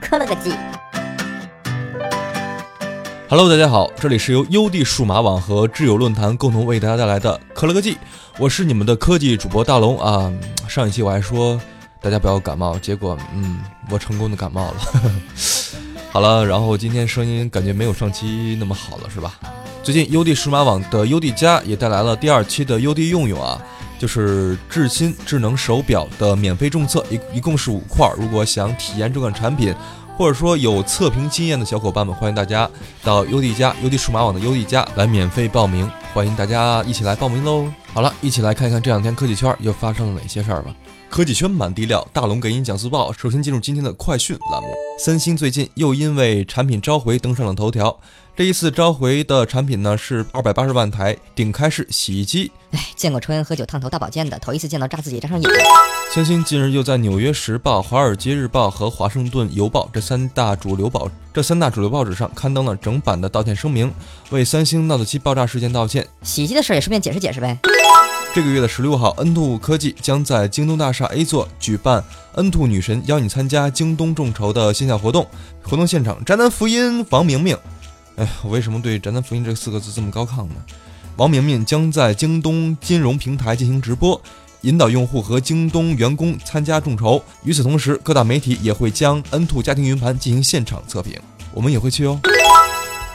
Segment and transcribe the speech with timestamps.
[0.00, 0.54] 磕了个叽。
[3.28, 7.94] Hello，大家好，这里是由优地数码网和智友论坛共同为大家带来的《科了个技》，
[8.38, 10.32] 我是你们的科技主播大龙啊。
[10.68, 11.60] 上一期我还说
[12.00, 13.58] 大家不要感冒，结果嗯，
[13.90, 14.76] 我成功的感冒了。
[16.12, 19.34] 好了，然后今天声音感觉没有上期那么好了，是吧？
[19.82, 23.60] 最近优地数码网的优地家也带来了第二期的优地用用啊。
[23.98, 28.10] 就是智新智能手表的免费众测，一一共是五块。
[28.16, 29.74] 如果想体验这款产品，
[30.16, 32.68] 或者说有测评经验的小伙伴们，欢迎大家
[33.02, 35.90] 到优迪家、优迪数码网的优迪家来免费报名。
[36.14, 37.70] 欢迎大家一起来报名喽！
[37.92, 40.74] 好了，一起来看一看这两天科技圈又发生了哪些事儿吧。
[41.10, 43.12] 科技圈满地料，大龙给您讲速报。
[43.12, 47.98] 首先进入今天的快讯栏目，三星最近又因为产品召回登上了头条。
[48.36, 52.52] 这一次召回的产品呢是二百八十万台顶开式洗衣机。
[52.70, 55.48] 哎，见过抽烟喝酒烫头大保健的，头一次见到扎自己扎上瘾。
[56.14, 63.92] 三星近日又在《纽约时报》《华尔街日报》和《华盛顿邮报》这三大主流报这三大主流报纸上刊登了整版的道歉声明，
[64.30, 66.06] 为三星 Note 7爆炸事件道歉。
[66.22, 67.58] 洗衣机的事也顺便解释解释呗。
[68.38, 75.26] 这个月的十六号，N 兔科技将在京东大厦 A 座举办 N 兔女神邀你参加京东众筹的线下活动。
[75.60, 77.58] 活动现场，宅男福音王明明。
[78.14, 80.54] 哎，我为什么对“宅男福音”这四个字这么高亢呢？
[81.16, 84.22] 王明明将在京东金融平台进行直播，
[84.60, 87.20] 引导用户和京东员工参加众筹。
[87.42, 91.18] 与此同时，各大媒体也会将 N 兔家庭云盘进行现场测评，
[91.52, 92.20] 我们也会去哦。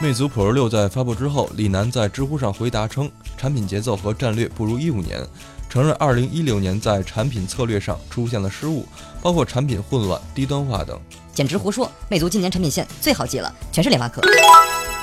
[0.00, 5.20] 魅族 Pro 六在发布之后，李楠在知乎上回答称，产品节奏和战略不如一五年，
[5.68, 8.86] 承认二零一六年在产品策略上出现了失误，
[9.22, 10.98] 包括产品混乱、低端化等。
[11.32, 11.90] 简直胡说！
[12.08, 14.22] 魅族今年产品线最好记了，全是联发科。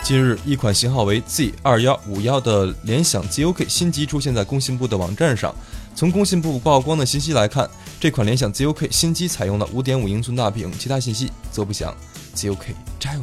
[0.02, 5.54] 近日，一款型号为 Z 二幺五幺的联想 ZOK 新机出现在工信部的网站上。
[5.94, 11.94] 从工信部曝光的信息来看，这款联想 ZOK 新机采用了五点五英寸大屏，其他信息则不详。
[12.34, 13.22] ZOK 加油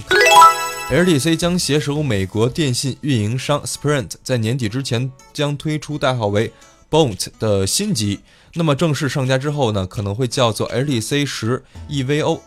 [0.90, 6.50] ！LTC 将携手美国电信运营商 Sprint，在年底之前将推出代号为
[6.90, 8.20] Bolt 的新机。
[8.54, 12.40] 那么正式上架之后呢，可能会叫做 LTC 十 EVO。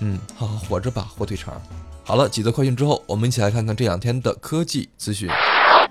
[0.00, 1.60] 嗯，好好活着吧，火腿肠。
[2.04, 5.28] 好了，几则快讯之后，我们一起来看看这两天的科技资讯。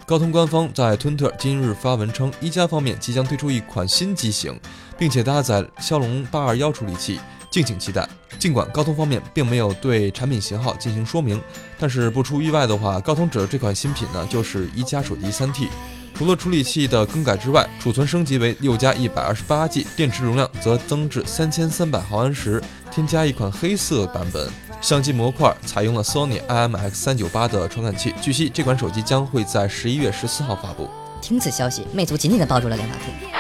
[0.06, 4.58] 高通官方在 Twitter 今日发文称，一加方面即将推出一款新机型，
[4.98, 7.20] 并且搭载骁龙八二幺处理器。
[7.50, 8.08] 敬请期待。
[8.40, 11.42] 尽管高通方面并没有对产品型号进行说明，
[11.80, 15.68] 但是不出意外的话，高通指的这款新品呢，就是一加手机三 T。
[16.14, 24.50] 除了处理器的更改之外，储存升级为六加一百二十八 G，电池容量则增至三千三百毫安时，添加一款黑色版本。
[24.82, 28.14] 相机模块采用了 Sony IMX 三九八的传感器。
[28.22, 30.90] 据悉，这款手机将会在十一月十四号发布。
[31.22, 33.37] 听此消息，魅族紧紧地抱住了联发科。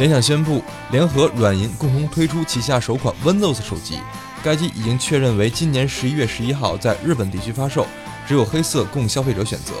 [0.00, 3.98] 联想宣布联合软银共同推出旗下首款 Windows 手机，
[4.42, 7.86] 该机已经确认为今年十一月十一号在日本地区发售，
[8.26, 9.74] 只有黑色供消费者选择。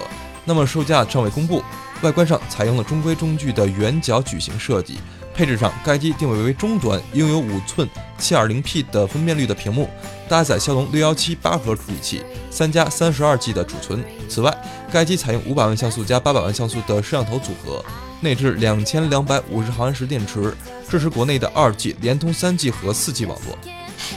[0.44, 1.62] 那么售价尚未公布。
[2.02, 4.98] 外观上采用了中规中矩的圆角矩形设计，
[5.40, 7.88] 配置上该机定位为中端，拥有五寸
[8.20, 9.88] 720P 的分辨率的屏幕，
[10.28, 14.04] 搭载骁龙六幺七八核处理器，三加三十二 G 的储存。
[14.28, 14.54] 此外，
[14.92, 17.82] 该机采用五百万像素加八百万像素的摄像头组合。
[18.20, 20.54] 内置两千两百五十毫安时电池，
[20.86, 23.56] 支持国内的二 G 联通、三 G 和四 G 网络。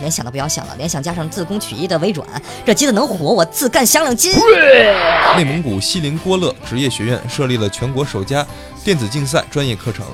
[0.02, 2.28] 联想的不要想了，联想加上自工取义的微软，
[2.66, 4.34] 这机子能火，我自干香冷金。
[5.38, 8.46] 内蒙古锡林郭勒职业学院设立了全国首家
[8.84, 10.06] 电子竞赛专业课程。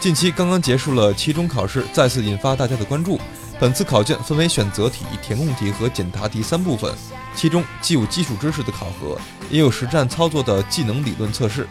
[0.00, 3.20] 近期刚刚结束了期中考试，再次引发大家的关注。
[3.58, 6.90] 本次考卷分为选择题、填空题和简答题三部分，
[7.36, 11.68] 其中既有基础知识的考核，也有实战操作的技能理论测试。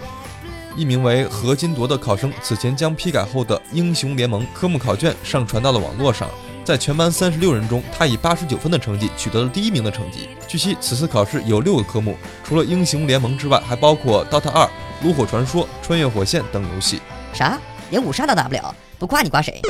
[0.75, 6.29] 一名为何金铎的考生此前将批改后的《英雄联盟》科目考卷上传到了网络上，
[6.63, 10.29] 在全班三十六人中，他以八十九分的成绩取得了第一名的成绩。
[10.47, 14.65] 据悉，此次考试有六个科目，除了《英雄联盟》之外，还包括《DOTA 二》
[15.01, 17.01] 《炉火传说》《穿越火线》等游戏。
[17.33, 17.57] 啥？
[17.89, 18.73] 连五杀都打不了？
[18.97, 19.61] 不夸你夸谁？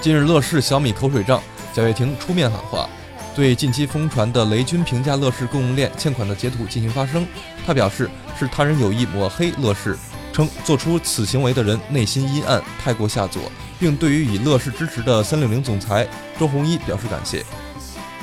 [0.00, 1.42] 近日，乐视、小米口水仗，
[1.74, 2.88] 贾跃亭出面喊话。
[3.34, 7.26] 对近期疯传的雷军评价乐视供应链欠款的截图进行发声，
[7.66, 9.96] 他表示是他人有意抹黑乐视，
[10.32, 13.42] 称做出此行为的人内心阴暗，太过下作，
[13.78, 16.06] 并对于以乐视支持的三六零总裁
[16.38, 17.44] 周鸿祎表示感谢。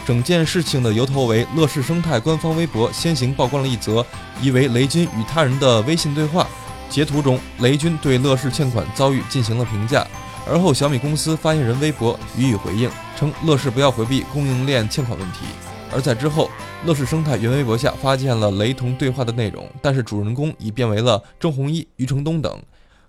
[0.06, 4.06] 整件事情的由头为乐视生态官方微博先行曝光了一则
[4.40, 6.48] 疑为雷军与他人的微信对话，
[6.92, 10.06] 截图中雷军对乐视欠款遭遇进行了评价。
[10.48, 12.88] 而后，小米公司发言人微博予以回应，
[13.18, 15.40] 称乐视不要回避供应链欠款问题。
[15.92, 16.52] 而在之后，
[16.86, 22.62] 乐视生态原微博下发现了雷同对话的内容，但是主人公已变为了周鸿祎、余承东等。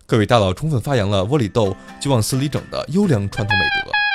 [0.06, 4.05] 各位大佬充分发扬了窝里斗就往死里整的优良传统美德。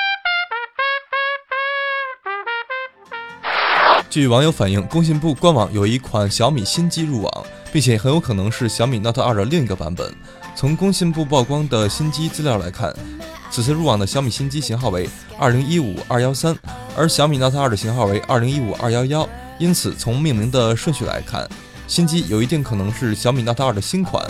[4.12, 10.14] 据网友反映，工信部官网有一款小米新机入网，并且很有可能是小米 Note 2的另一个版本。
[10.54, 12.94] 从工信部曝光的新机资料来看，
[13.50, 16.54] 此次入网的小米新机型号为二零一五二幺三，
[16.94, 19.26] 而小米 Note 2的型号为二零一五二幺幺。
[19.58, 21.48] 因此，从命名的顺序来看，
[21.88, 24.22] 新机有一定可能是小米 Note 2的新款。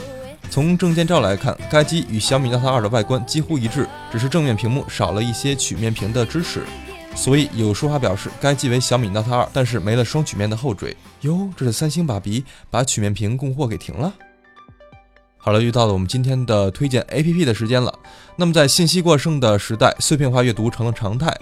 [0.49, 6.63] 从证件照来看，该机与小米 Note 2的外观几乎一致，只是正面屏幕少了一些曲面屏的支持。
[7.15, 10.97] 所以有说法表示，该机为小米 Note 2，但是没了双曲面的后缀。
[11.21, 14.13] 哟，这是三星把鼻把曲面屏供货给停了。
[15.37, 17.97] 好了，又到了我们今天的推荐 APP 的时间了。
[18.37, 21.37] 那么在信息过剩的时代，碎片化阅读成了常态。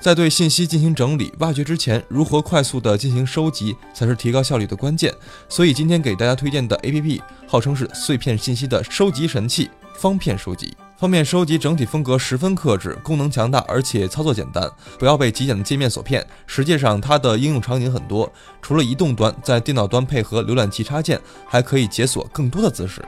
[0.00, 5.14] 在对信息进行整理、挖掘之前，如何快速的进行收集，才是提高效率的关键。
[5.48, 10.74] 所以今天给大家推荐的 APP，号称是碎片信息的收集神器——方片收集。
[11.02, 14.70] 画面收集整体风格十分克制，功能强大，而且操作简单。
[15.00, 18.32] 不要被极简的界面所骗，实际上它的应用场景很多。
[18.62, 23.04] 除了移动端，在电脑端配合浏览器插件，还可以解锁更多的姿势。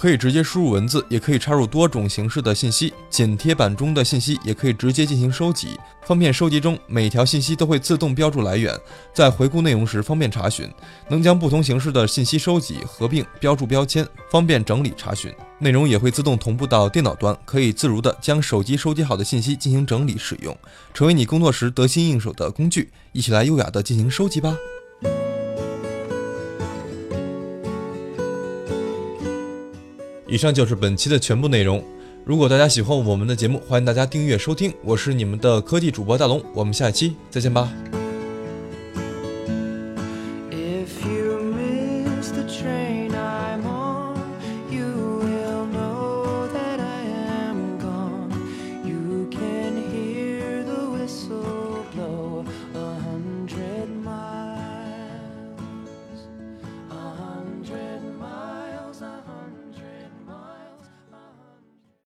[0.00, 2.90] 可以直接输入文字，也可以插入多种形式的信息。
[3.10, 5.78] 剪贴板中的信息也可以直接进行收集。
[6.06, 8.74] 方便收集中，每条信息都会自动标注来源，
[9.12, 10.66] 在回顾内容时方便查询。
[11.10, 15.30] 能将不同形式的信息收集、合并、标注标签，方便整理查询。
[15.58, 20.56] 内容也会自动同步到电脑端，可以自如的将手机收集好的信息进行整理使用，
[20.94, 22.90] 成为你工作时得心应手的工具。
[23.12, 24.56] 一起来优雅的进行收集吧。
[30.30, 31.82] 以上就是本期的全部内容。
[32.24, 34.72] 如果大家喜欢我们的节目，欢迎大家订阅收听。
[34.84, 37.68] 我是你们的科技主播大龙，我们下期再见吧。